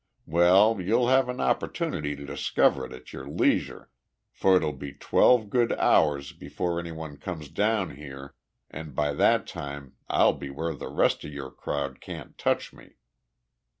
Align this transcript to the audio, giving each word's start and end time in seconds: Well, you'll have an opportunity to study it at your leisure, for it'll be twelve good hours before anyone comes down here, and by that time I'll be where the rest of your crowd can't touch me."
Well, 0.25 0.81
you'll 0.81 1.09
have 1.09 1.29
an 1.29 1.39
opportunity 1.39 2.15
to 2.15 2.35
study 2.35 2.85
it 2.85 2.91
at 2.91 3.13
your 3.13 3.27
leisure, 3.29 3.91
for 4.31 4.57
it'll 4.57 4.73
be 4.73 4.93
twelve 4.93 5.51
good 5.51 5.73
hours 5.73 6.31
before 6.31 6.79
anyone 6.79 7.17
comes 7.17 7.49
down 7.49 7.97
here, 7.97 8.33
and 8.71 8.95
by 8.95 9.13
that 9.13 9.45
time 9.45 9.93
I'll 10.09 10.33
be 10.33 10.49
where 10.49 10.73
the 10.73 10.87
rest 10.89 11.23
of 11.23 11.31
your 11.31 11.51
crowd 11.51 12.01
can't 12.01 12.35
touch 12.39 12.73
me." 12.73 12.95